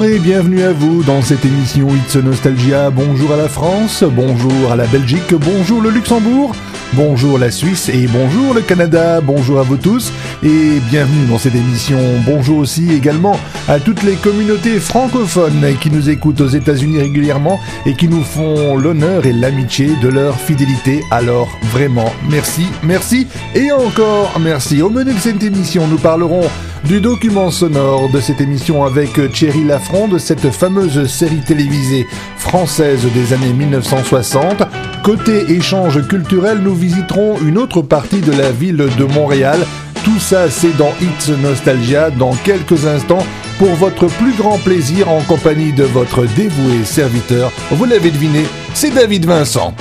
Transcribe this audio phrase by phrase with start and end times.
[0.00, 2.88] Bonjour et bienvenue à vous dans cette émission It's Nostalgia.
[2.88, 6.56] Bonjour à la France, bonjour à la Belgique, bonjour le Luxembourg,
[6.94, 9.20] bonjour la Suisse et bonjour le Canada.
[9.20, 10.10] Bonjour à vous tous
[10.42, 11.98] et bienvenue dans cette émission.
[12.24, 17.94] Bonjour aussi également à toutes les communautés francophones qui nous écoutent aux États-Unis régulièrement et
[17.94, 21.02] qui nous font l'honneur et l'amitié de leur fidélité.
[21.10, 24.80] Alors vraiment merci, merci et encore merci.
[24.80, 26.48] Au menu de cette émission, nous parlerons
[26.84, 33.06] du document sonore de cette émission avec Thierry Lafronde, de cette fameuse série télévisée française
[33.14, 34.62] des années 1960.
[35.02, 39.60] Côté échange culturel, nous visiterons une autre partie de la ville de Montréal.
[40.04, 43.24] Tout ça, c'est dans It's Nostalgia dans quelques instants
[43.58, 47.52] pour votre plus grand plaisir en compagnie de votre dévoué serviteur.
[47.70, 49.74] Vous l'avez deviné, c'est David Vincent.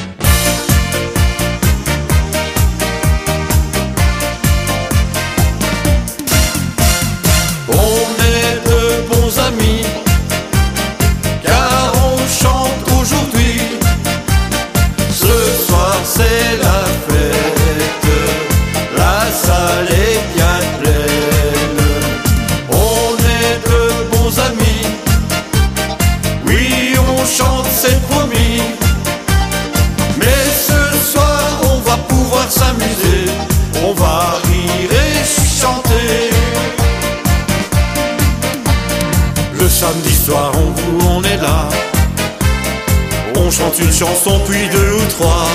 [44.00, 45.48] Une chanson puis deux ou trois.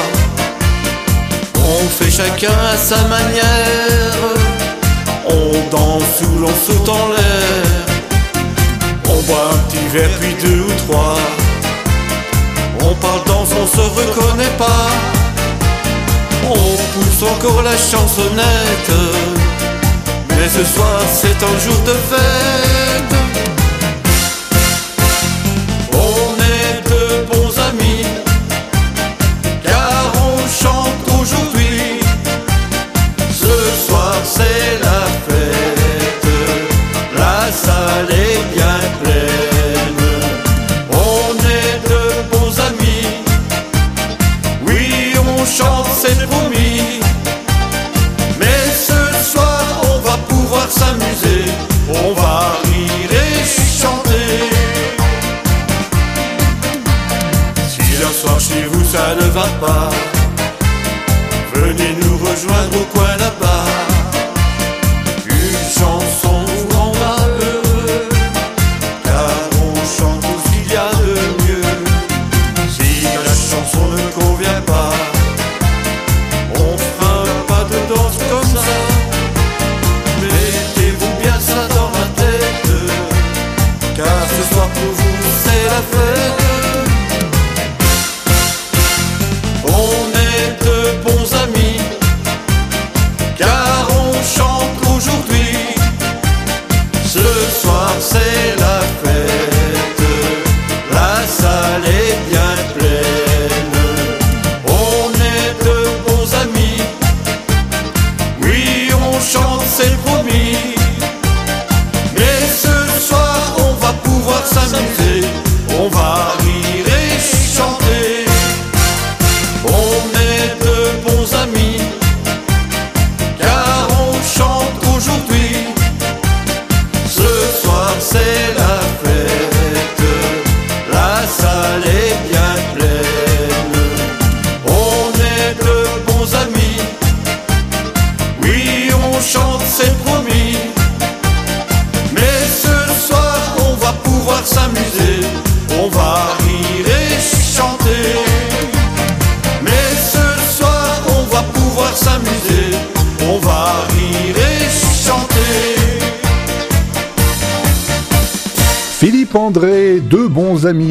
[1.56, 4.14] On fait chacun à sa manière.
[5.26, 7.86] On danse ou l'on saute en l'air.
[9.08, 11.16] On boit un petit verre puis deux ou trois.
[12.80, 14.90] On parle dans on se reconnaît pas.
[16.44, 18.92] On pousse encore la chansonnette.
[20.30, 23.23] Mais ce soir c'est un jour de fête.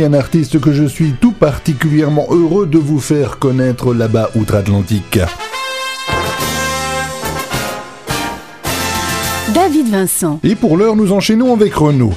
[0.04, 5.20] Un artiste que je suis tout particulièrement heureux de vous faire connaître là-bas outre-Atlantique.
[9.54, 10.40] David Vincent.
[10.44, 12.14] Et pour l'heure, nous enchaînons avec Renault.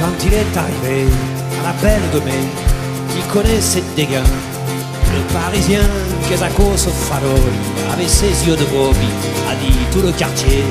[0.00, 1.06] Quand il est arrivé
[1.60, 2.32] à la belle de mai,
[3.16, 4.55] il connaissait des gains.
[5.14, 5.80] Le parisien
[6.28, 7.40] Kezakos Faroli
[7.92, 9.08] avait ses yeux de bobby,
[9.50, 10.64] a dit tout le quartier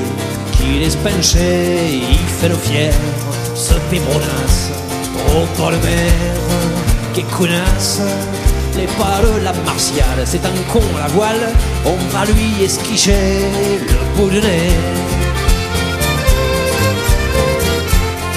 [0.52, 2.92] qu'il est penché, il fait le fier,
[3.54, 4.70] ce pébronasse,
[5.28, 6.12] au bord de mer,
[7.14, 8.00] qui connasse,
[8.76, 11.48] les de la martiale, c'est un con la voile,
[11.84, 13.40] on va lui esquicher
[13.88, 14.70] le bout du nez.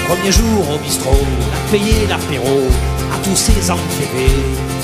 [0.08, 2.68] Premier jour au bistrot, a payé l'apéro
[3.12, 4.79] à tous ses enferrés.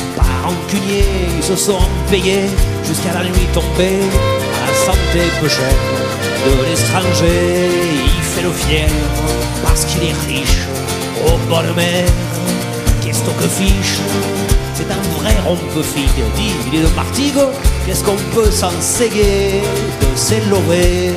[0.46, 1.04] Par rancunier,
[1.36, 2.46] ils se sont payés
[2.84, 3.98] jusqu'à la nuit tombée.
[4.62, 5.82] À la santé peu chère
[6.46, 7.68] de l'étranger,
[8.06, 8.88] il fait le fier
[9.64, 10.68] parce qu'il est riche.
[11.48, 12.04] Bord de mer,
[13.02, 13.98] qu'est-ce que fiche?
[14.74, 17.50] C'est un vrai rompe-figue, dit il est de Martigo.
[17.84, 19.62] Qu'est-ce qu'on peut s'en séguer
[20.00, 21.12] de s'élorer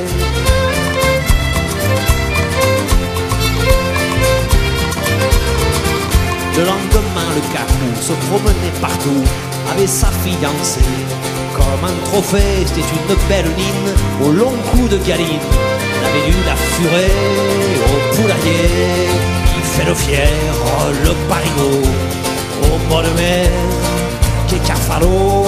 [6.56, 9.22] Le lendemain, le cacou se promenait partout
[9.70, 10.80] avec sa fiancée.
[11.54, 13.94] Comme un trophée, c'était une belle mine
[14.24, 15.26] au long cou de galine.
[15.96, 17.12] Il avait dû la furer
[17.88, 19.08] au poulailler.
[19.56, 20.28] Il fait le fier,
[21.04, 21.82] le parigot
[22.64, 23.48] au bord de mer.
[24.48, 25.44] Qui cafalo,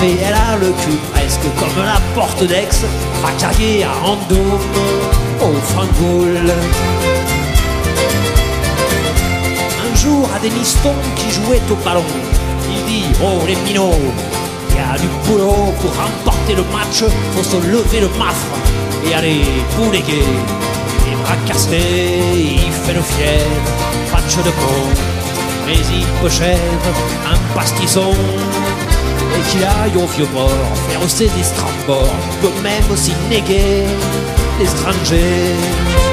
[0.00, 2.68] mais elle a le cul presque comme la porte d'Aix,
[3.22, 4.60] racaillée à Andoum
[5.40, 6.38] au Frangoul
[10.02, 12.04] jour à Deniston qui jouait au ballon.
[12.68, 14.10] Il dit Oh les minots,
[14.70, 17.04] il y a du boulot pour remporter le match,
[17.34, 18.54] faut se lever le mafre
[19.06, 19.42] et aller
[19.76, 20.26] bouléguer.
[21.06, 21.78] Les bras cassés,
[22.34, 23.46] il fait le fier,
[24.12, 24.82] match de con,
[25.66, 26.34] mais il peut
[27.32, 28.12] un pastisson.
[29.36, 30.50] Et qu'il aille au vieux port,
[30.88, 33.84] faire ses estrambors, peut même aussi néguer
[34.58, 36.11] l'étranger.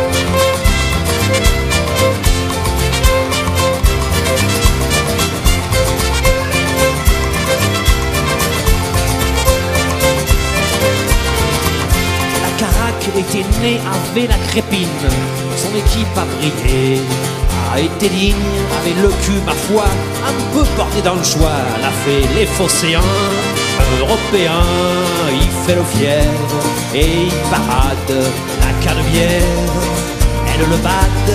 [13.61, 14.87] Avec la crépine,
[15.57, 17.01] son équipe a brillé,
[17.73, 18.35] a été digne,
[18.79, 19.83] avait le cul, ma foi,
[20.25, 23.01] un peu porté dans le choix, l'a fait les phocéens,
[23.99, 24.63] européens,
[25.31, 26.23] il fait le fier,
[26.93, 29.43] et il parade la canebière,
[30.53, 31.33] elle le bade,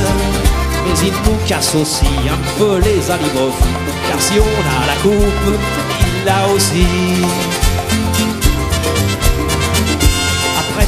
[0.87, 3.61] mais il nous casse aussi un peu les alibofs,
[4.09, 5.59] car si on a la coupe,
[6.01, 7.64] il l'a aussi.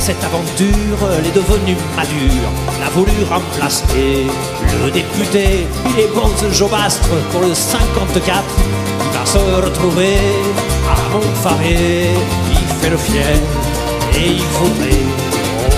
[0.06, 2.48] Cette aventure, elle est devenue madure,
[2.78, 4.28] l'a voulu remplacer.
[4.84, 8.44] Le député, il est bon ce Jobastre pour le 54,
[9.00, 10.14] il va se retrouver
[10.88, 12.10] à Montfaré,
[12.52, 13.34] il fait le fier
[14.14, 15.06] et il faudrait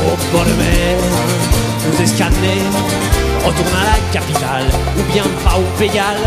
[0.05, 0.99] au bord de mer
[1.87, 2.61] nous escaner.
[3.47, 4.67] Retourne à la capitale,
[4.99, 6.19] ou bien pas au Pégal,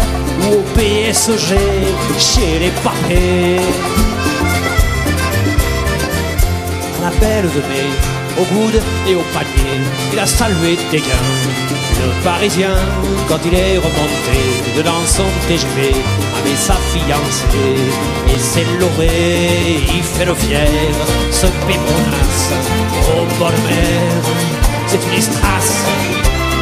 [0.42, 1.56] ou au PSG,
[2.18, 3.62] chez les papés
[7.09, 7.89] belle de mai,
[8.39, 9.81] au coude et au panier,
[10.13, 11.30] il a salué des gains.
[12.00, 12.75] Le Parisien,
[13.27, 14.40] quand il est remonté
[14.78, 15.92] dedans son TGV,
[16.37, 17.78] avec sa fiancée,
[18.28, 19.09] et c'est loré,
[19.95, 20.68] il fait le fier,
[21.31, 22.52] ce pémonasse,
[23.14, 24.23] au bord de mer,
[24.87, 25.85] c'est une estrasse.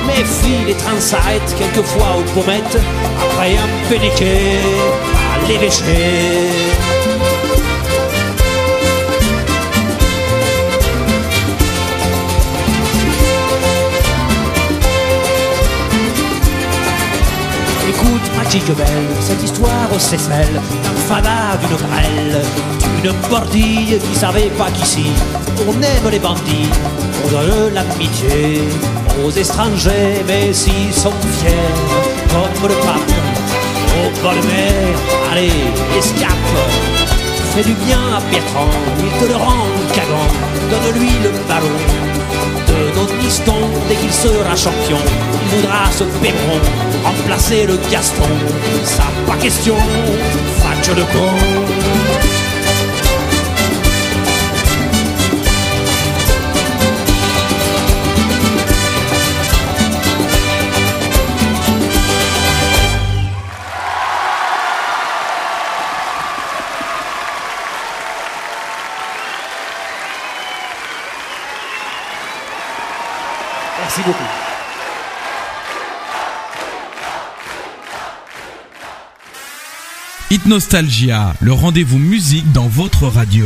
[0.07, 2.79] Méfie les trains s'arrêtent quelquefois aux pommettes,
[3.21, 4.59] après un péniquet
[5.33, 6.88] à l'évêché.
[18.49, 18.87] Belle,
[19.21, 22.41] cette histoire c'est celle d'un fada, d'une grêle,
[23.03, 25.05] d'une bordille qui savait pas qu'ici
[25.67, 26.67] on aime les bandits,
[27.25, 28.63] on donne l'amitié
[29.23, 31.51] aux étrangers, mais s'ils sont fiers,
[32.31, 33.11] comme le pape,
[33.99, 34.97] au bord de mer,
[35.31, 35.51] allez,
[35.95, 36.31] escape,
[37.55, 40.27] fais du bien à Bertrand, il te le rend cagant,
[40.69, 41.77] donne-lui le ballon,
[42.95, 43.55] notre piston
[43.87, 44.97] dès qu'il sera champion.
[45.43, 46.59] Il voudra ce pépron
[47.03, 48.29] remplacer le Gaston.
[48.83, 49.75] Ça pas question,
[50.63, 52.38] match de con.
[80.49, 83.45] Nostalgia, le rendez-vous musique dans votre radio.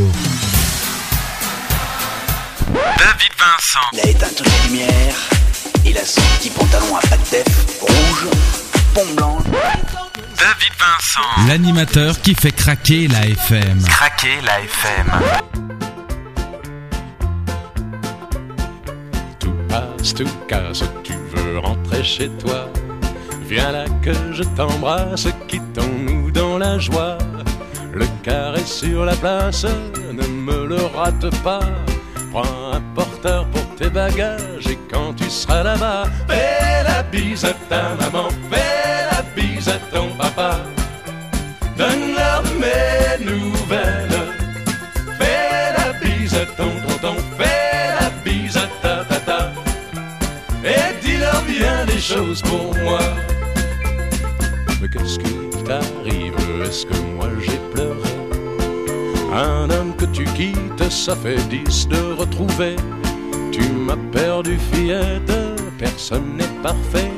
[2.71, 3.89] David Vincent.
[3.91, 5.15] Il a éteint toutes les lumières.
[5.85, 8.29] Il a son petit pantalon à pattes def, rouge,
[8.93, 9.43] pompe blanche.
[9.43, 11.47] David Vincent.
[11.49, 13.83] L'animateur qui fait craquer la FM.
[13.83, 15.11] Craquer la FM.
[19.39, 22.69] Tout passe, tout casse, tu veux rentrer chez toi.
[23.49, 27.17] Viens là que je t'embrasse, quittons-nous la joie.
[27.93, 29.65] Le carré sur la place,
[30.11, 31.61] ne me le rate pas.
[32.31, 37.53] Prends un porteur pour tes bagages et quand tu seras là-bas, fais la bise à
[37.69, 40.57] ta maman, fais la bise à ton papa.
[41.77, 44.19] Donne-leur mes nouvelles,
[45.19, 49.51] fais la bise à ton tonton, fais la bise à ta tata.
[50.63, 52.99] Et dis-leur bien des choses pour moi.
[54.81, 55.32] Mais qu'est-ce qui
[56.73, 58.15] Est-ce que moi j'ai pleuré?
[59.31, 62.77] Un homme que tu quittes, ça fait dix de retrouver.
[63.51, 65.31] Tu m'as perdu fillette,
[65.77, 67.11] personne n'est parfait.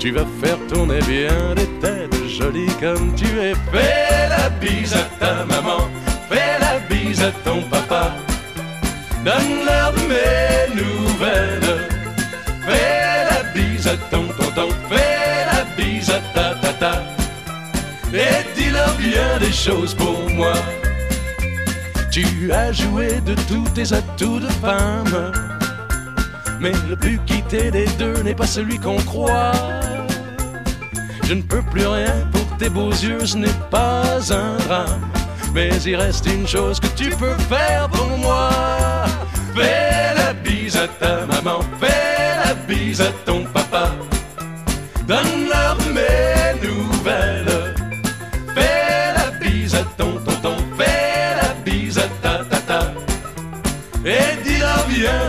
[0.00, 3.52] Tu vas faire tourner bien les têtes, jolie comme tu es.
[3.72, 5.82] Fais la bise à ta maman,
[6.30, 8.14] fais la bise à ton papa.
[9.22, 11.90] Donne-leur mes nouvelles.
[12.66, 17.02] Fais la bise à ton tonton, fais la bise à ta tata.
[18.14, 18.45] Et
[18.98, 20.54] bien des choses pour moi.
[22.10, 25.32] Tu as joué de tous tes atouts de femme.
[26.60, 29.52] Mais le plus quitté des deux n'est pas celui qu'on croit.
[31.24, 35.10] Je ne peux plus rien pour tes beaux yeux, ce n'est pas un drame.
[35.52, 38.50] Mais il reste une chose que tu peux faire pour moi.
[39.54, 43.90] Fais la bise à ta maman, fais la bise à ton papa.
[45.06, 47.65] Donne-leur mes nouvelles.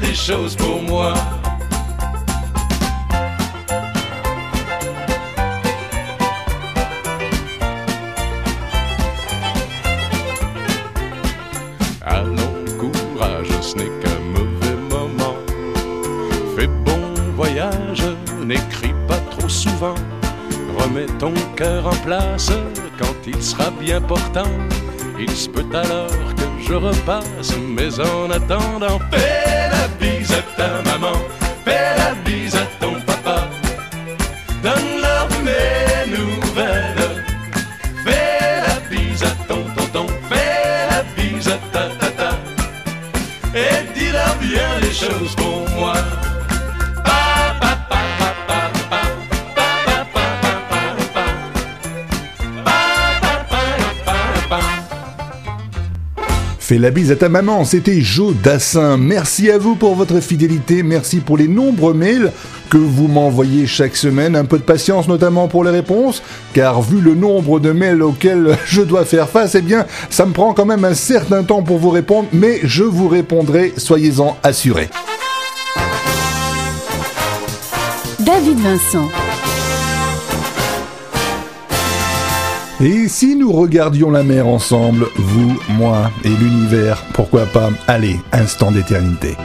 [0.02, 1.14] Des choses pour moi.
[12.06, 12.36] Allons,
[12.80, 15.36] courage, ce n'est qu'un mauvais moment.
[16.56, 18.04] Fais bon voyage,
[18.46, 19.96] n'écris pas trop souvent.
[20.78, 22.52] Remets ton cœur en place
[22.98, 24.52] quand il sera bien portant.
[25.20, 29.57] Il se peut alors que je repasse, mais en attendant, fais
[56.68, 58.98] Fais la bise à ta maman, c'était Joe Dassin.
[58.98, 62.34] Merci à vous pour votre fidélité, merci pour les nombreux mails
[62.70, 64.36] que vous m'envoyez chaque semaine.
[64.36, 66.22] Un peu de patience notamment pour les réponses,
[66.52, 70.34] car vu le nombre de mails auxquels je dois faire face, eh bien, ça me
[70.34, 74.90] prend quand même un certain temps pour vous répondre, mais je vous répondrai, soyez-en assurés.
[78.20, 79.08] David Vincent.
[82.80, 88.72] Et si nous regardions la mer ensemble, vous, moi et l'univers, pourquoi pas Allez, instant
[88.72, 89.36] d'éternité?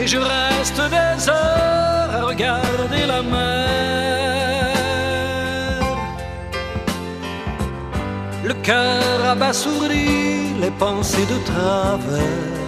[0.00, 4.72] Et je reste des heures à regarder la mer.
[8.44, 12.61] Le cœur abasourdi, les pensées de travers.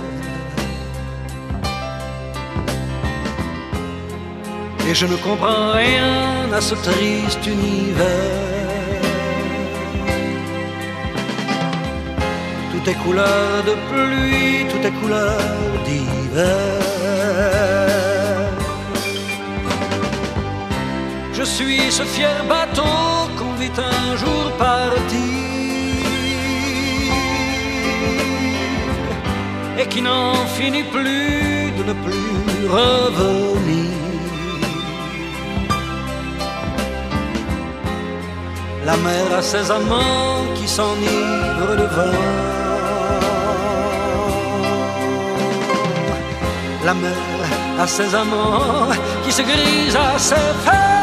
[4.89, 8.55] Et je ne comprends rien à ce triste univers.
[12.71, 15.41] Tout est couleur de pluie, tout est couleur
[15.87, 16.75] d'hiver.
[21.33, 22.83] Je suis ce fier bateau
[23.37, 25.35] qu'on vit un jour partir
[29.79, 34.04] et qui n'en finit plus de ne plus revenir.
[38.87, 42.13] La mer a ses amants qui s'enivrent de vin.
[46.85, 47.17] La mer
[47.81, 48.89] a ses amants
[49.25, 50.94] qui se grisent à ses fêtes.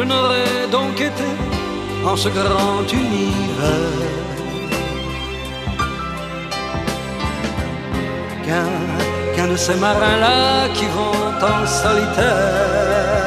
[0.00, 1.30] Je n'aurais donc été
[2.06, 4.08] en ce grand univers
[9.36, 13.26] qu'un de ces marins-là qui vont en solitaire.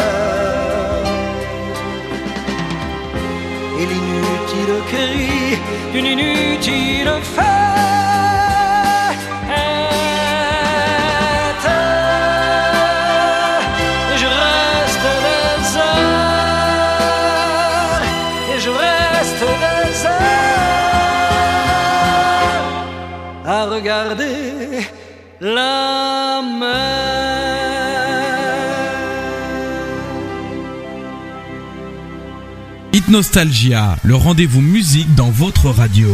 [3.79, 5.59] Et l'inutile cri
[5.93, 8.02] d'une inutile fête.
[25.43, 26.41] La
[32.93, 36.07] Hit Nostalgia, le rendez-vous musique dans votre radio.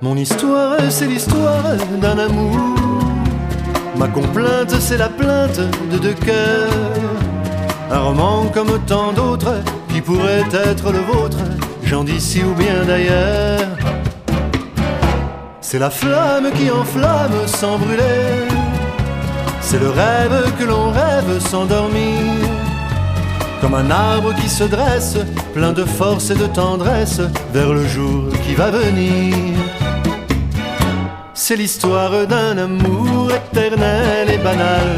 [0.00, 1.62] Mon histoire, c'est l'histoire
[2.00, 2.56] d'un amour.
[3.98, 5.60] Ma complainte, c'est la plainte
[5.92, 6.70] de deux cœurs.
[7.90, 9.56] Un roman comme tant d'autres
[9.92, 11.38] qui pourrait être le vôtre,
[11.84, 13.79] j'en d'ici ou bien d'ailleurs.
[15.70, 18.48] C'est la flamme qui enflamme sans brûler.
[19.60, 22.18] C'est le rêve que l'on rêve sans dormir.
[23.60, 25.18] Comme un arbre qui se dresse,
[25.54, 27.20] plein de force et de tendresse,
[27.52, 29.36] vers le jour qui va venir.
[31.34, 34.90] C'est l'histoire d'un amour éternel et banal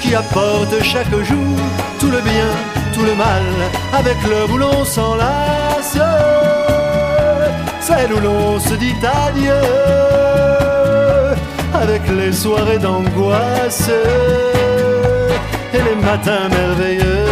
[0.00, 1.56] qui apporte chaque jour
[2.00, 2.50] tout le bien,
[2.94, 3.44] tout le mal,
[3.92, 5.96] avec l'heure où l'on s'enlace,
[7.86, 8.94] celle où l'on se dit
[9.24, 9.62] adieu,
[11.72, 13.90] avec les soirées d'angoisse
[15.72, 17.26] et les matins merveilleux.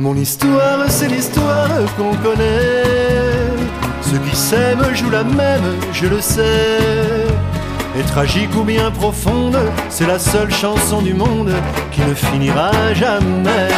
[0.00, 2.82] Mon histoire, c'est l'histoire qu'on connaît.
[4.02, 7.26] Ceux qui s'aiment jouent la même, je le sais.
[7.98, 9.58] Et tragique ou bien profonde,
[9.88, 11.52] c'est la seule chanson du monde
[11.92, 13.68] qui ne finira jamais.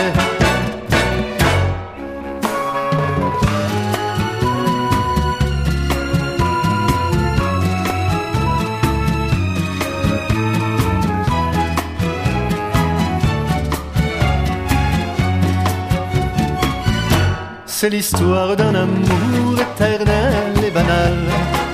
[17.81, 21.17] C'est l'histoire d'un amour éternel et banal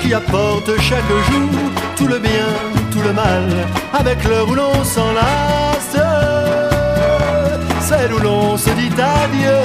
[0.02, 1.48] qui apporte chaque jour
[1.96, 2.50] tout le bien,
[2.92, 3.48] tout le mal,
[3.90, 5.96] avec l'heure où l'on s'enlace,
[7.80, 9.62] celle où l'on se dit adieu,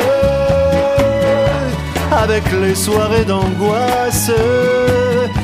[2.10, 4.32] avec les soirées d'angoisse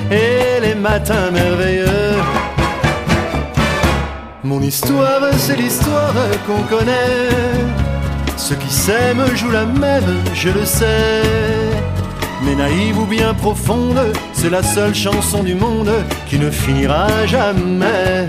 [0.10, 2.14] et les matins merveilleux.
[4.46, 6.14] Mon histoire, c'est l'histoire
[6.48, 7.85] qu'on connaît.
[8.48, 11.24] Ceux qui s'aiment jouent la même, je le sais.
[12.44, 14.00] Mais naïve ou bien profonde,
[14.34, 15.92] c'est la seule chanson du monde
[16.28, 18.28] qui ne finira jamais.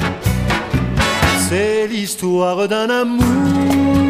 [1.51, 4.06] C'est l'histoire d'un amour.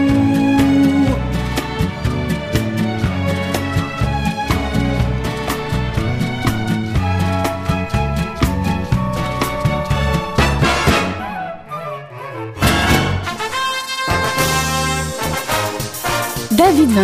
[16.96, 17.02] Le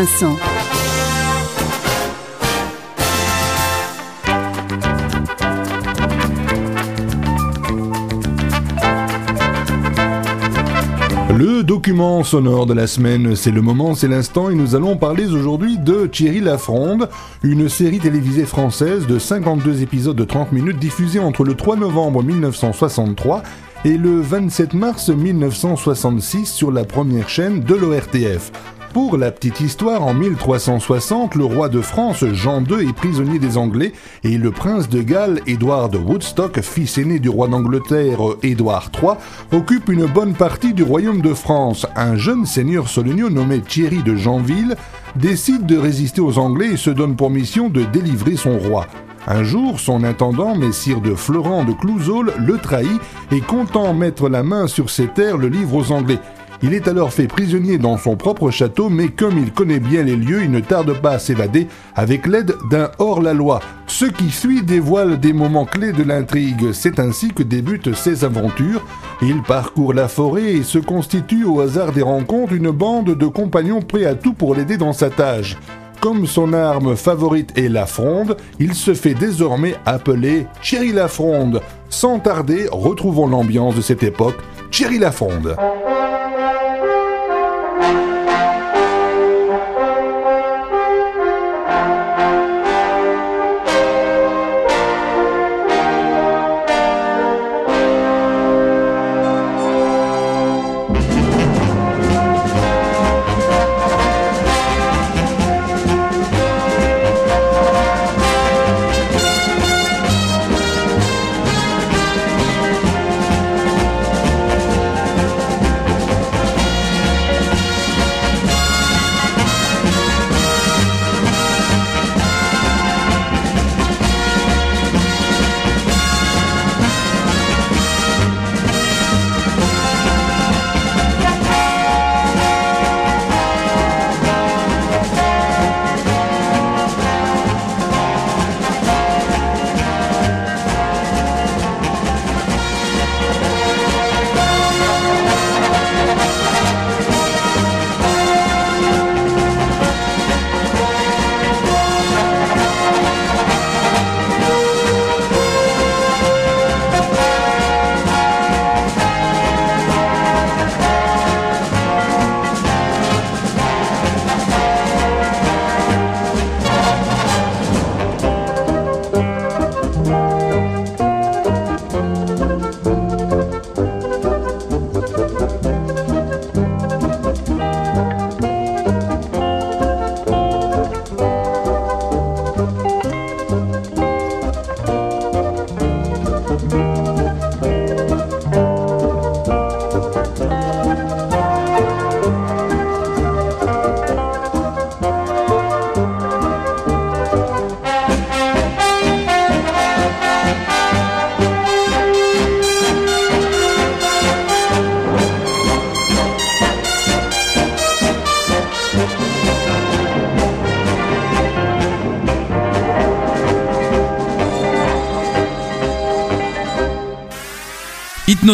[11.63, 15.77] document sonore de la semaine, c'est le moment, c'est l'instant, et nous allons parler aujourd'hui
[15.77, 17.11] de Thierry Lafronde,
[17.43, 22.23] une série télévisée française de 52 épisodes de 30 minutes diffusée entre le 3 novembre
[22.23, 23.43] 1963
[23.85, 28.53] et le 27 mars 1966 sur la première chaîne de l'ORTF.
[28.93, 33.57] Pour la petite histoire, en 1360, le roi de France Jean II est prisonnier des
[33.57, 38.91] Anglais et le prince de Galles Édouard de Woodstock, fils aîné du roi d'Angleterre Édouard
[39.03, 39.13] III,
[39.59, 41.87] occupe une bonne partie du royaume de France.
[41.97, 44.77] Un jeune seigneur solenneux nommé Thierry de Janville
[45.17, 48.87] décide de résister aux Anglais et se donne pour mission de délivrer son roi.
[49.27, 53.01] Un jour, son intendant, messire de Florent de Clouseau, le trahit
[53.31, 56.19] et comptant mettre la main sur ses terres, le livre aux Anglais.
[56.65, 60.15] Il est alors fait prisonnier dans son propre château, mais comme il connaît bien les
[60.15, 63.59] lieux, il ne tarde pas à s'évader avec l'aide d'un hors-la-loi.
[63.89, 66.73] Ce qui suit dévoile des moments clés de l'intrigue.
[66.73, 68.87] C'est ainsi que débutent ses aventures.
[69.21, 73.83] Il parcourt la forêt et se constitue au hasard des rencontres une bande de compagnons
[73.83, 75.57] prêts à tout pour l'aider dans sa tâche.
[76.01, 81.61] Comme son arme favorite est la fronde, il se fait désormais appeler Thierry Lafronde.
[81.91, 84.39] Sans tarder, retrouvons l'ambiance de cette époque,
[84.71, 85.57] Thierry Lafronde.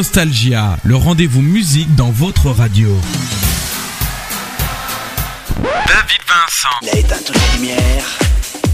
[0.09, 2.88] Nostalgia, le rendez-vous musique dans votre radio.
[5.59, 6.79] David Vincent.
[6.81, 8.18] Il a éteint toutes les lumières.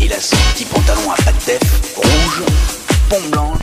[0.01, 1.61] Il a son petit pantalon à pattes
[1.97, 2.45] rouge,
[3.09, 3.59] pompe blanche.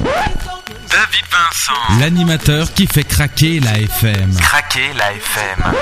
[0.89, 1.99] David Vincent.
[2.01, 4.35] L'animateur qui fait craquer la FM.
[4.41, 5.73] Craquer la FM.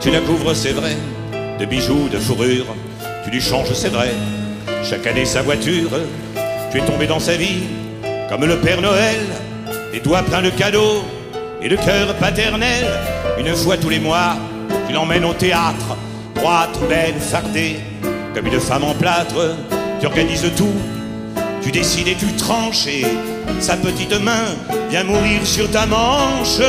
[0.00, 0.96] Tu la couvres, c'est vrai,
[1.58, 2.66] de bijoux, de fourrure.
[3.24, 4.12] Tu lui changes, c'est vrai,
[4.88, 5.90] chaque année sa voiture.
[6.70, 7.62] Tu es tombé dans sa vie
[8.28, 9.20] comme le Père Noël,
[9.92, 11.04] les doigts pleins de cadeaux
[11.62, 12.86] et le cœur paternel.
[13.38, 14.36] Une fois tous les mois,
[14.86, 15.96] tu l'emmènes au théâtre,
[16.34, 17.76] droite, belle, fardée,
[18.34, 19.56] comme une femme en plâtre.
[20.00, 20.74] Tu organises tout,
[21.62, 23.06] tu décides et tu tranches, et
[23.60, 24.54] sa petite main
[24.90, 26.60] vient mourir sur ta manche.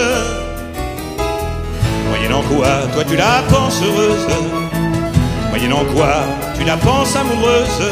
[2.10, 4.26] Moyennant quoi, toi tu la penses heureuse
[5.68, 6.24] Moyennant quoi,
[6.58, 7.92] tu la penses amoureuse.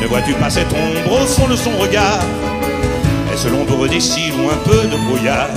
[0.00, 2.20] Ne vois-tu pas cette ombre au fond de son regard?
[3.30, 5.50] Est-ce l'ombre des cils ou un peu de brouillard.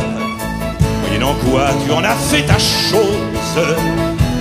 [1.04, 3.66] Moyennant quoi, tu en as fait ta chose.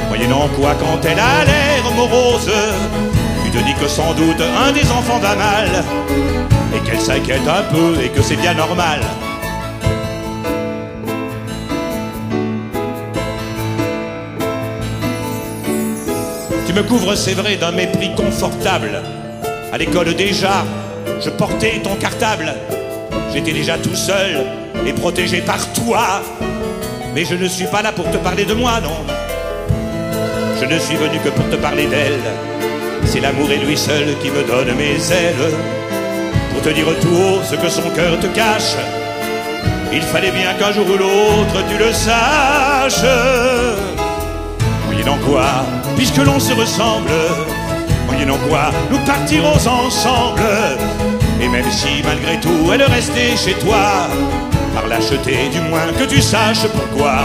[0.09, 2.51] Moyennant quoi, quand elle a l'air morose.
[3.45, 5.85] Tu te dis que sans doute un des enfants va mal.
[6.75, 9.01] Et qu'elle s'inquiète un peu et que c'est bien normal
[16.71, 19.03] Tu me couvres, c'est vrai, d'un mépris confortable.
[19.73, 20.65] À l'école déjà,
[21.21, 22.55] je portais ton cartable.
[23.35, 24.47] J'étais déjà tout seul
[24.87, 26.23] et protégé par toi.
[27.13, 29.05] Mais je ne suis pas là pour te parler de moi, non.
[30.61, 32.21] Je ne suis venu que pour te parler d'elle.
[33.05, 35.53] C'est l'amour et lui seul qui me donne mes ailes.
[36.53, 38.77] Pour te dire tout haut ce que son cœur te cache.
[39.93, 43.60] Il fallait bien qu'un jour ou l'autre tu le saches.
[45.01, 45.47] Moyennant quoi,
[45.97, 47.09] puisque l'on se ressemble,
[48.07, 50.43] moyennant quoi, nous partirons ensemble.
[51.41, 54.11] Et même si malgré tout elle restait chez toi,
[54.75, 57.17] par l'acheter du moins que tu saches pourquoi.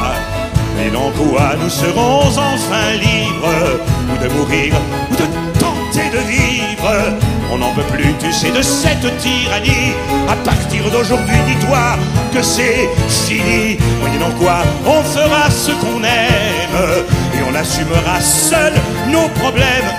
[0.76, 4.74] Moyennant quoi, nous serons enfin libres, ou de mourir,
[5.12, 7.20] ou de tenter de vivre.
[7.56, 9.94] On n'en peut plus, tu sais, de cette tyrannie.
[10.28, 11.96] À partir d'aujourd'hui, dis-toi
[12.34, 13.78] que c'est fini.
[14.02, 18.74] Moyennant quoi, on fera ce qu'on aime et on assumera seul
[19.10, 19.90] nos problèmes.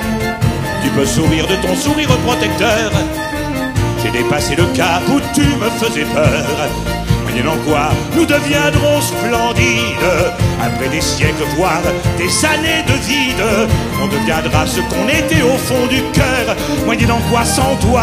[0.83, 2.93] Tu peux sourire de ton sourire protecteur.
[4.03, 6.45] J'ai dépassé le cap où tu me faisais peur.
[7.23, 10.13] Moyennant quoi, nous deviendrons splendides.
[10.63, 11.81] Après des siècles, voire
[12.19, 13.69] des années de vide,
[14.03, 16.57] on deviendra ce qu'on était au fond du cœur.
[16.85, 18.03] Moyennant quoi, sans toi,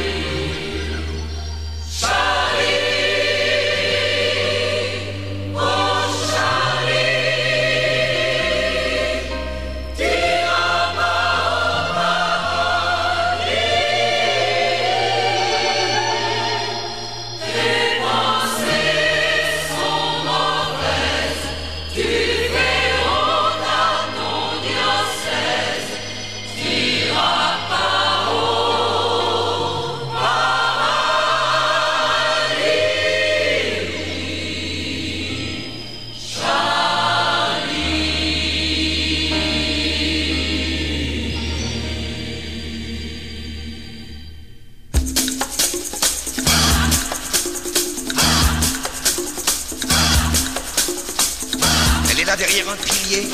[52.60, 53.28] un pilier.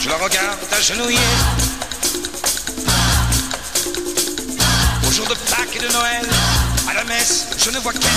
[0.00, 1.18] Je la regarde agenouillée.
[5.06, 6.28] Au jour de Pâques et de Noël,
[6.88, 8.10] à la messe, je ne vois qu'elle.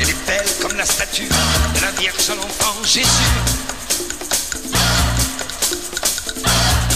[0.00, 3.08] Elle est belle comme la statue de la Vierge sans l'enfant Jésus.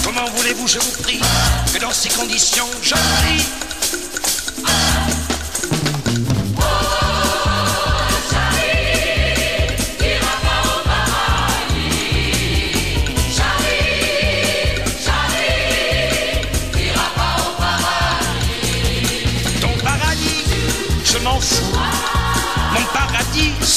[0.04, 1.20] Comment voulez-vous, je vous prie,
[1.72, 3.67] que dans ces conditions, je prie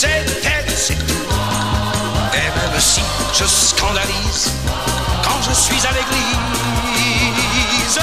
[0.02, 1.28] c'est tête, c'est tout.
[2.34, 4.50] Et même si je scandalise
[5.24, 8.00] quand je suis à l'église,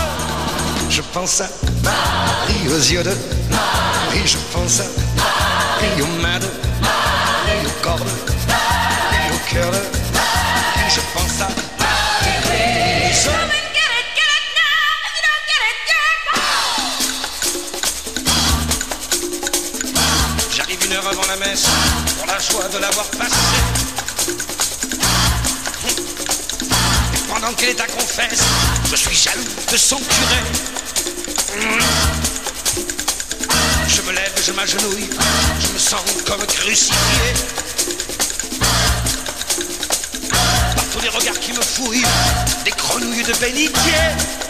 [0.89, 1.49] je pense à
[1.83, 3.17] Marie aux yeux de
[3.51, 4.85] Marie, je pense à
[5.17, 6.47] Marie aux mains de
[6.81, 8.13] Marie aux cordes,
[8.47, 9.83] Marie au cœur de
[10.15, 11.69] Marie, je pense à Marie.
[21.09, 21.68] avant la messe
[22.57, 23.35] de l'avoir passé.
[27.15, 28.41] Et pendant qu'elle est à confesse,
[28.91, 30.43] je suis jaloux de son curé.
[33.87, 35.11] Je me lève, je m'agenouille,
[35.61, 37.35] je me sens comme crucifié.
[40.31, 42.07] Par tous les regards qui me fouillent,
[42.65, 44.48] des grenouilles de bénitier.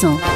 [0.00, 0.29] Vincent.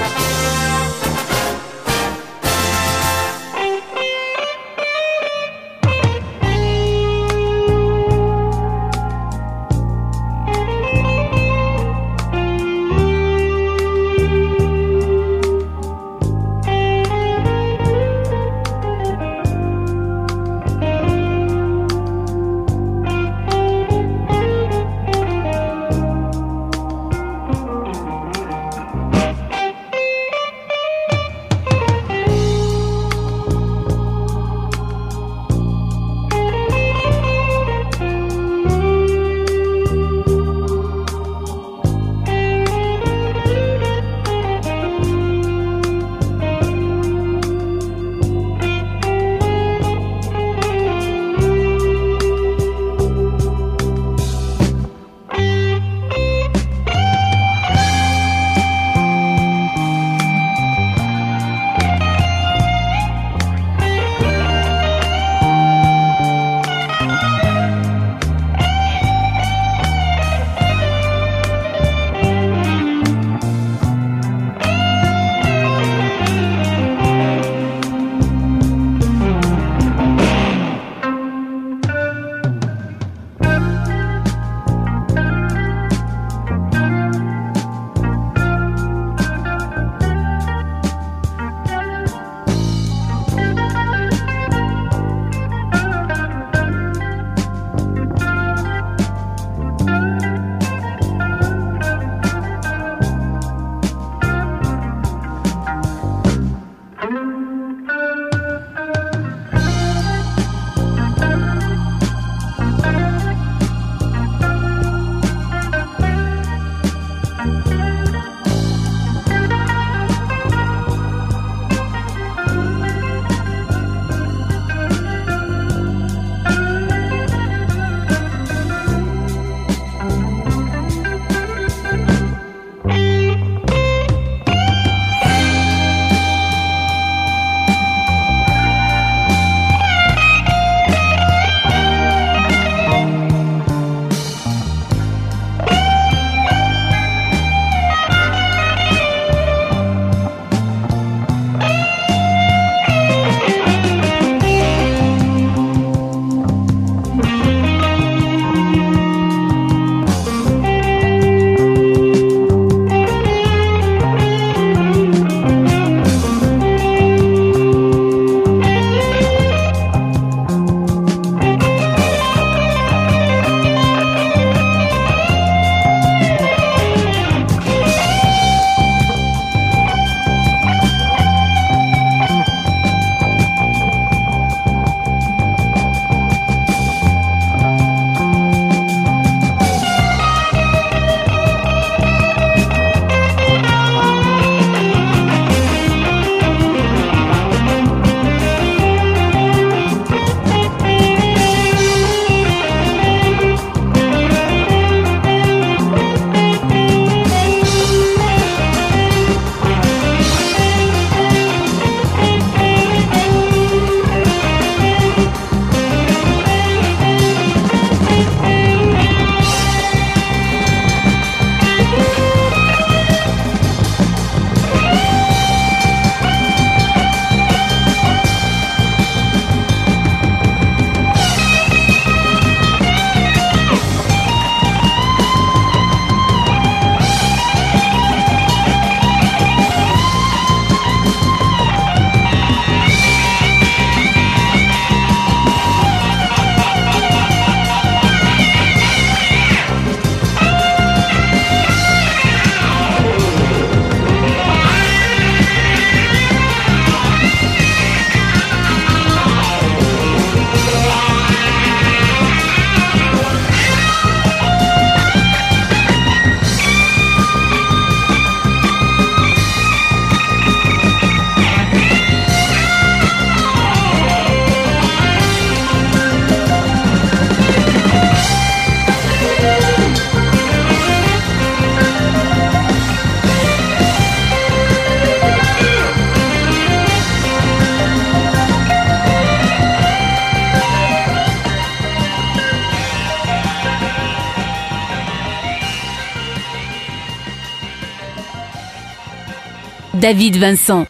[300.05, 300.87] David Vincent.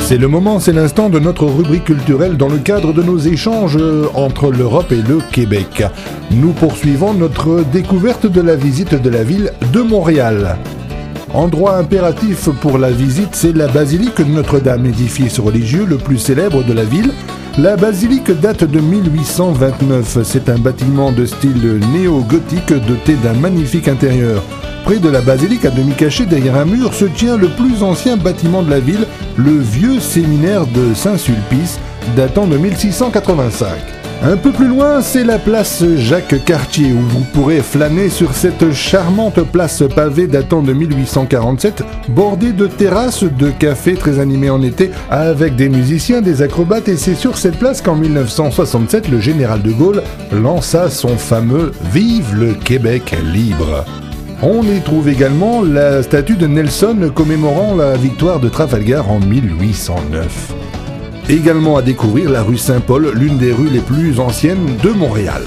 [0.00, 3.76] C'est le moment, c'est l'instant de notre rubrique culturelle dans le cadre de nos échanges
[4.14, 5.82] entre l'Europe et le Québec.
[6.30, 10.56] Nous poursuivons notre découverte de la visite de la ville de Montréal.
[11.34, 16.72] Endroit impératif pour la visite, c'est la basilique Notre-Dame, édifice religieux le plus célèbre de
[16.72, 17.12] la ville.
[17.58, 20.22] La basilique date de 1829.
[20.22, 24.42] C'est un bâtiment de style néo-gothique doté d'un magnifique intérieur.
[24.84, 28.16] Près de la basilique, à demi caché derrière un mur, se tient le plus ancien
[28.16, 29.06] bâtiment de la ville,
[29.36, 31.78] le vieux séminaire de Saint-Sulpice,
[32.16, 33.97] datant de 1685.
[34.20, 38.72] Un peu plus loin, c'est la place Jacques Cartier où vous pourrez flâner sur cette
[38.72, 44.90] charmante place pavée datant de 1847, bordée de terrasses de cafés très animés en été,
[45.08, 49.70] avec des musiciens, des acrobates, et c'est sur cette place qu'en 1967, le général de
[49.70, 50.02] Gaulle
[50.32, 53.84] lança son fameux Vive le Québec libre.
[54.42, 60.54] On y trouve également la statue de Nelson commémorant la victoire de Trafalgar en 1809.
[61.28, 65.42] Également à découvrir la rue Saint-Paul, l'une des rues les plus anciennes de Montréal.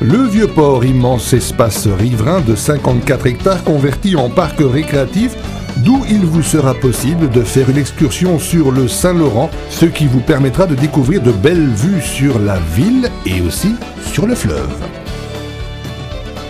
[0.00, 5.36] Le vieux port, immense espace riverain de 54 hectares converti en parc récréatif,
[5.84, 10.18] d'où il vous sera possible de faire une excursion sur le Saint-Laurent, ce qui vous
[10.18, 13.76] permettra de découvrir de belles vues sur la ville et aussi
[14.10, 14.74] sur le fleuve.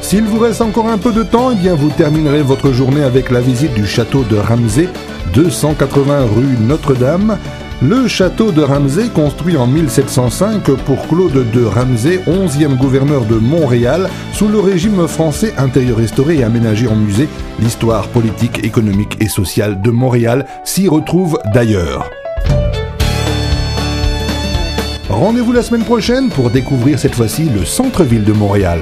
[0.00, 3.30] S'il vous reste encore un peu de temps, eh bien vous terminerez votre journée avec
[3.30, 4.88] la visite du château de Ramsey,
[5.34, 7.36] 280 rue Notre-Dame.
[7.82, 14.10] Le château de Ramsey, construit en 1705 pour Claude de Ramsey, 11e gouverneur de Montréal,
[14.34, 17.26] sous le régime français intérieur restauré et aménagé en musée,
[17.58, 22.10] l'histoire politique, économique et sociale de Montréal s'y retrouve d'ailleurs.
[25.08, 28.80] Rendez-vous la semaine prochaine pour découvrir cette fois-ci le centre-ville de Montréal.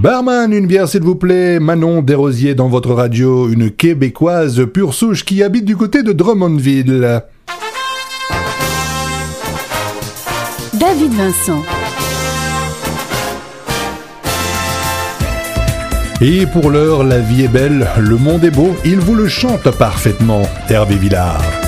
[0.00, 1.60] Barman, une bière s'il vous plaît.
[1.60, 7.22] Manon Desrosiers dans votre radio, une québécoise pure souche qui habite du côté de Drummondville.
[10.72, 11.62] David Vincent.
[16.22, 19.70] Et pour l'heure, la vie est belle, le monde est beau, il vous le chante
[19.76, 21.59] parfaitement, Hervé Villard.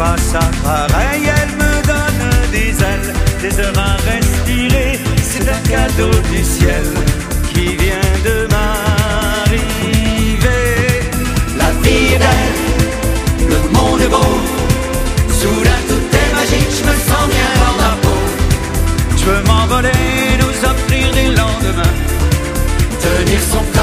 [0.00, 2.24] Pas sa pareille, elle me donne
[2.56, 3.10] des ailes,
[3.42, 4.92] des heures à respirer.
[5.30, 6.86] C'est un cadeau du ciel
[7.52, 9.60] qui vient de m'arriver.
[11.60, 12.60] La vie est belle,
[13.52, 14.32] le monde est beau.
[15.38, 18.20] Soudain tout est magique, je me sens bien dans ma peau.
[19.18, 20.06] Je veux m'envoler,
[20.42, 21.96] nous offrir des lendemains.
[23.04, 23.79] Tenir son corps,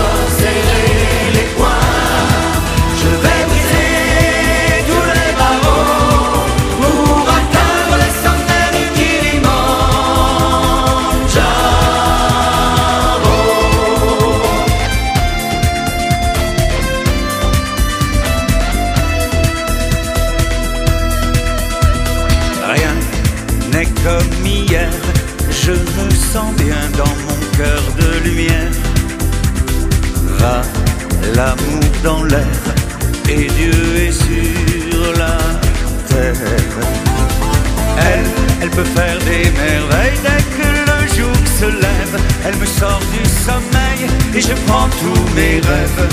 [42.45, 46.07] Elle me sort du sommeil et je prends tous mes rêves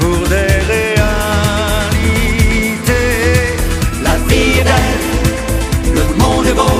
[0.00, 1.06] pour des réalités.
[4.04, 6.78] La vie est belle, le monde est beau.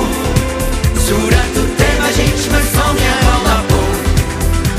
[1.05, 3.87] Soudain tout est magique, je me sens bien dans ma peau.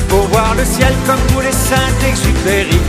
[0.08, 2.80] Pour voir le ciel comme tous les saints d'Exupéry.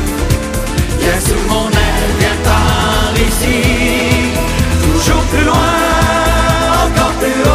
[1.00, 3.60] Viens sous mon aile, viens par ici.
[4.82, 5.74] Toujours plus loin,
[6.86, 7.53] encore plus haut.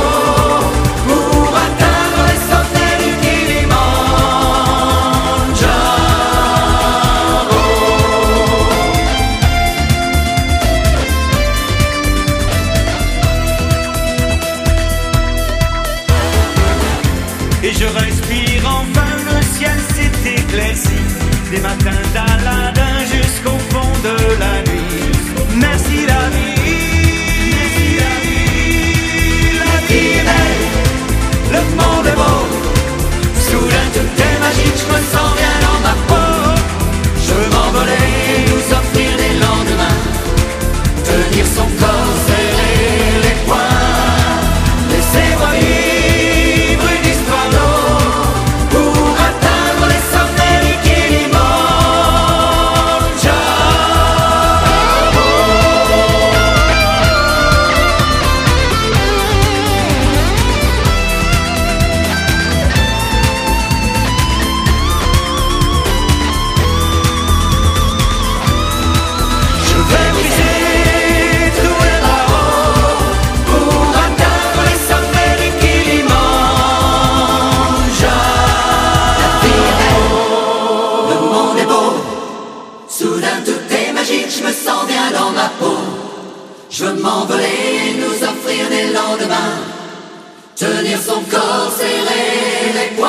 [91.27, 93.09] Corps, serrer les poings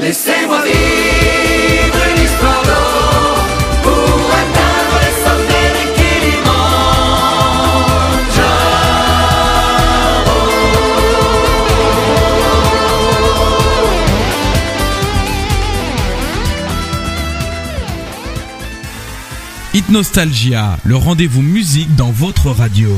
[0.00, 3.42] Laissez-moi vivre une histoire d'eau
[3.82, 6.68] Pour atteindre sommets du Kilimanjaro
[19.74, 22.90] Hit Nostalgia, le rendez-vous musique dans votre radio.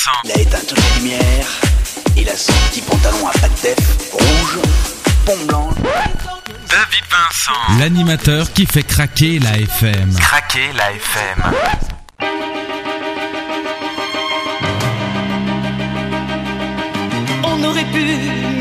[0.00, 0.20] Vincent.
[0.24, 1.46] Il a éteint toutes les lumières.
[2.16, 3.76] Il a son petit pantalon à pattes
[4.12, 4.58] rouge,
[5.26, 5.68] pont blanc.
[6.68, 7.78] David Vincent.
[7.78, 10.14] L'animateur qui fait craquer la FM.
[10.18, 11.42] Craquer la FM.
[17.44, 18.04] On aurait pu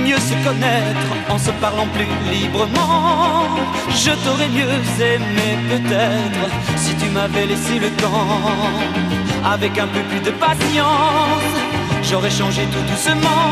[0.03, 3.47] mieux se connaître en se parlant plus librement.
[3.91, 4.71] Je t'aurais mieux
[5.03, 9.28] aimé peut-être si tu m'avais laissé le temps.
[9.45, 11.55] Avec un peu plus de patience,
[12.03, 13.45] j'aurais changé tout doucement.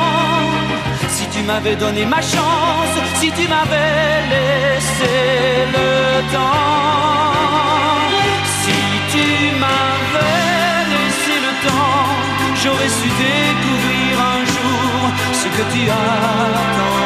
[1.09, 5.13] Si tu m'avais donné ma chance, si tu m'avais laissé
[5.73, 7.27] le m'attends.
[8.61, 8.79] Si
[9.11, 9.25] tu
[9.61, 12.09] m'avais laissé le temps,
[12.61, 14.99] j'aurais su découvrir un jour
[15.33, 16.96] ce que tu attendais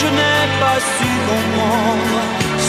[0.00, 2.18] Je n'ai pas su comprendre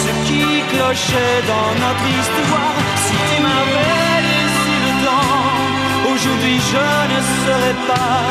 [0.01, 2.75] ce qui clochait dans notre histoire.
[3.05, 8.21] Si tu m'avais laissé le temps, aujourd'hui je ne serais pas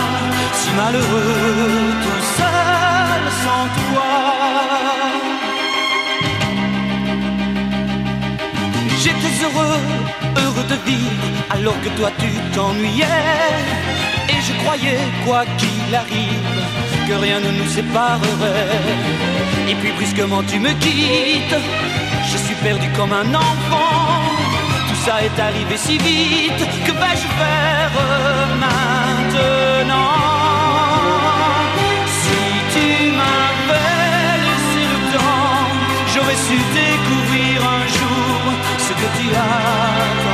[0.59, 4.13] si malheureux tout seul sans toi.
[9.03, 9.81] J'étais heureux,
[10.43, 14.08] heureux de vivre, alors que toi tu t'ennuyais.
[14.49, 16.59] Je croyais, quoi qu'il arrive,
[17.07, 18.95] que rien ne nous séparerait.
[19.69, 21.61] Et puis brusquement tu me quittes,
[22.31, 24.23] je suis perdu comme un enfant.
[24.89, 27.93] Tout ça est arrivé si vite, que vais-je faire
[28.65, 30.15] maintenant?
[32.21, 32.41] Si
[32.75, 32.89] tu
[33.19, 35.69] m'avais laissé le temps,
[36.13, 38.39] j'aurais su découvrir un jour
[38.87, 40.28] ce que tu attendais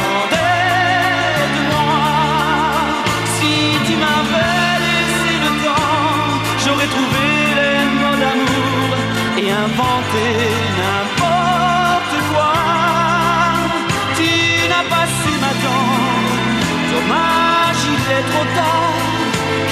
[9.55, 10.27] et inventé
[10.81, 12.55] n'importe quoi.
[14.19, 14.33] Tu
[14.71, 16.35] n'as pas su m'attendre,
[16.93, 18.99] dommage, il est trop tard.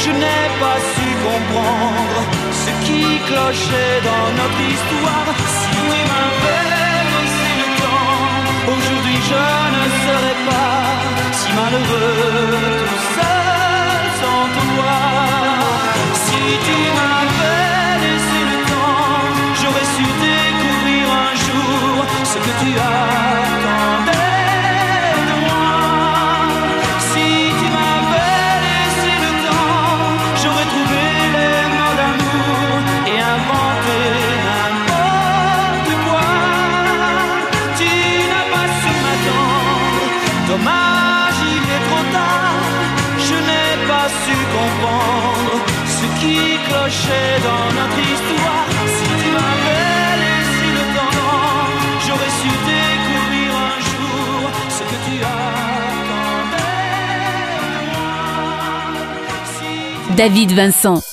[0.03, 2.21] Je n'ai pas su comprendre
[2.63, 5.29] ce qui clochait dans notre histoire.
[5.57, 6.65] Si tu m'avais
[7.15, 8.21] laissé le temps,
[8.75, 9.45] aujourd'hui je
[9.77, 10.81] ne serais pas
[11.39, 14.95] si malheureux tout seul sans toi.
[16.25, 17.22] Si tu m'avais
[22.65, 23.32] ce
[60.23, 61.12] David Vincent.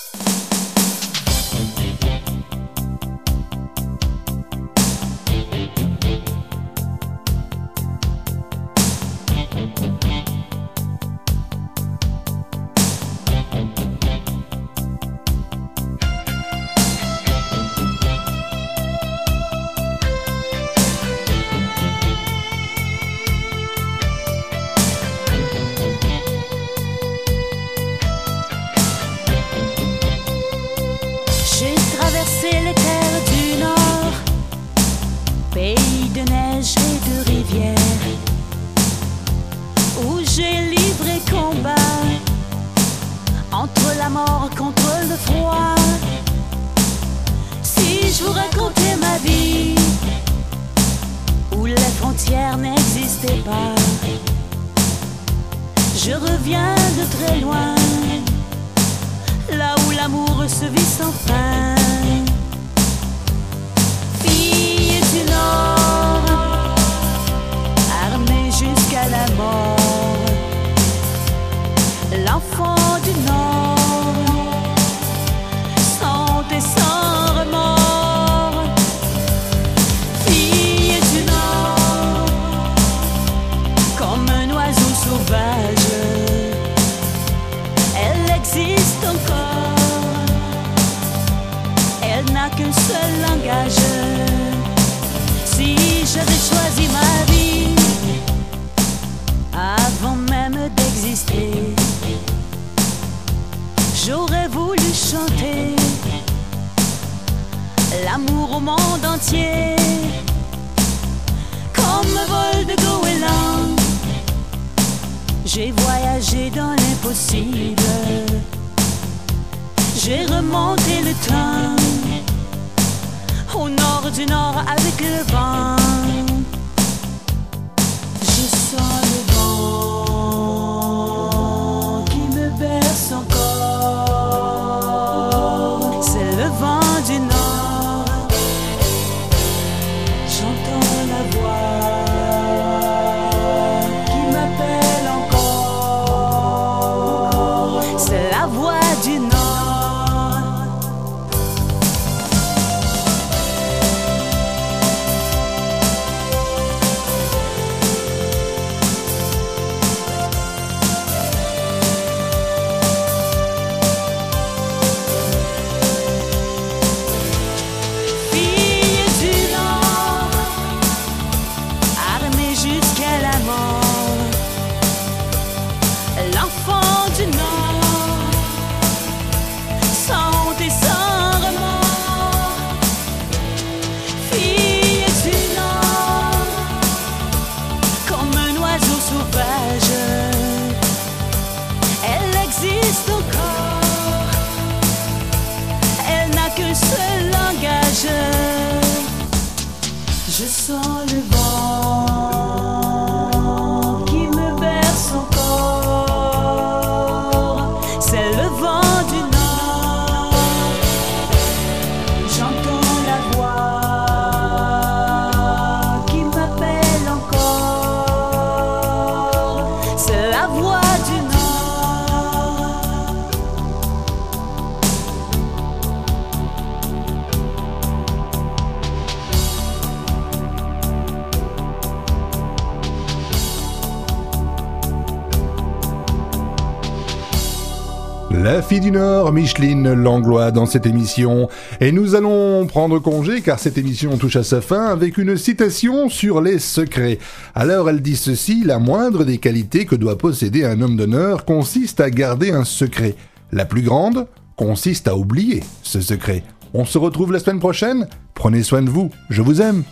[238.70, 241.50] Fille du Nord, Micheline Langlois dans cette émission.
[241.82, 246.08] Et nous allons prendre congé car cette émission touche à sa fin avec une citation
[246.08, 247.18] sur les secrets.
[247.56, 252.00] Alors elle dit ceci, la moindre des qualités que doit posséder un homme d'honneur consiste
[252.00, 253.16] à garder un secret.
[253.52, 256.44] La plus grande consiste à oublier ce secret.
[256.76, 258.08] On se retrouve la semaine prochaine.
[258.36, 259.10] Prenez soin de vous.
[259.32, 259.84] Je vous aime.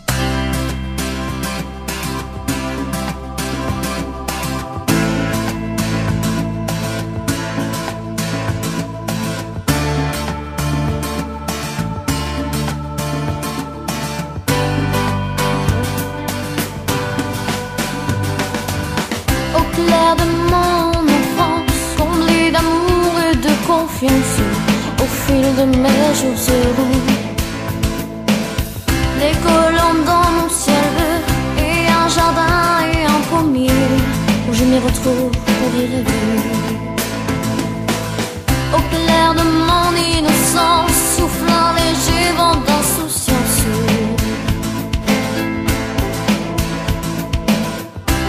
[34.68, 36.38] M'y retrouve pour y rêver.
[38.76, 43.58] Au clair de mon innocence, souffle un léger vent d'insouciance.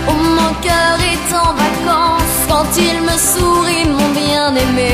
[0.10, 4.92] Oh, mon cœur est en vacances quand il me sourit, mon bien-aimé.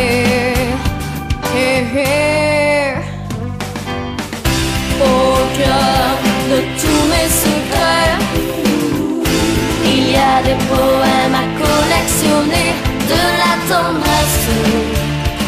[1.58, 2.94] Eh, eh.
[5.02, 6.16] Au cœur
[6.52, 8.16] de tous mes secrets,
[9.86, 11.15] il y a des poèmes
[12.48, 14.50] de la tendresse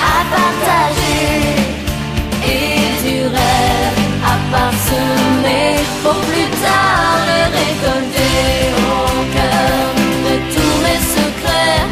[0.01, 1.27] à partager
[2.43, 8.39] et du rêve à parsemer pour plus tard le récolter
[8.77, 9.01] au
[9.35, 9.83] cœur
[10.25, 11.85] de tous mes secrets.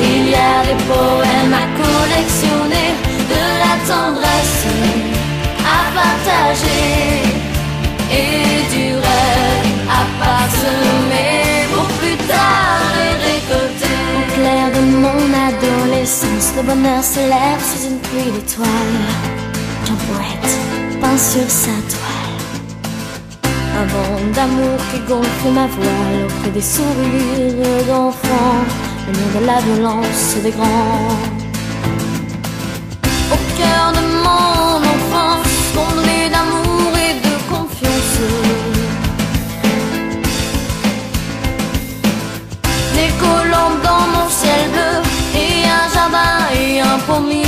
[0.00, 2.90] Il y a des poèmes à collectionner,
[3.34, 4.66] de la tendresse
[5.60, 7.23] à partager
[15.04, 19.00] mon adolescence, le bonheur s'élève sous une pluie d'étoiles.
[19.84, 20.52] Qu'un poète
[21.00, 22.34] peint sur sa toile.
[23.80, 28.64] Un vent d'amour qui gonfle ma voile auprès des sourires d'enfants,
[29.06, 31.18] le nom de la violence des grands.
[33.34, 34.63] Au cœur de mon
[43.04, 45.02] Des colombes dans mon ciel bleu
[45.38, 47.43] et un jardin et un pommier.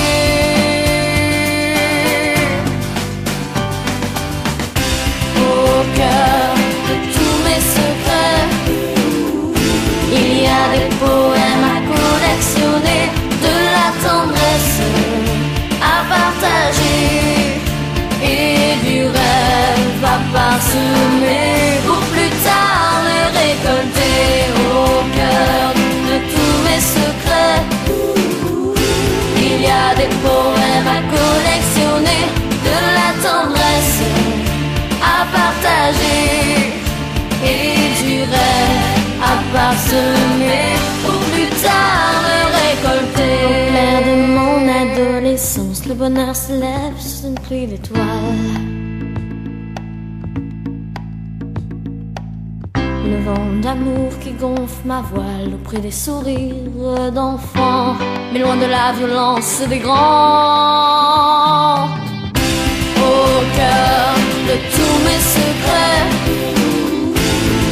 [45.88, 48.02] Le bonheur se lève sous une pluie d'étoiles.
[53.04, 57.94] Le vent d'amour qui gonfle ma voile auprès des sourires d'enfants,
[58.32, 61.84] mais loin de la violence des grands.
[62.96, 64.16] Au cœur
[64.48, 66.08] de tous mes secrets,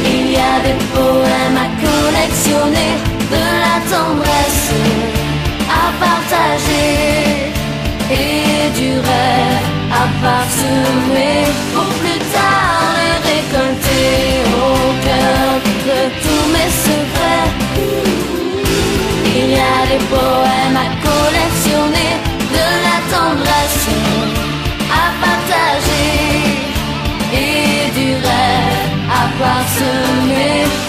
[0.05, 2.93] il y a des poèmes à collectionner,
[3.33, 4.71] de la tendresse
[5.69, 7.34] à partager
[8.11, 12.93] et du rêve à part semer pour plus tard
[13.23, 14.73] récolter au
[15.05, 15.49] cœur
[15.89, 17.49] de tous mes secrets.
[19.37, 22.13] Il y a des poèmes à collectionner,
[22.57, 23.87] de la tendresse
[24.91, 26.21] à partager
[27.33, 30.84] et du rêve à part semer.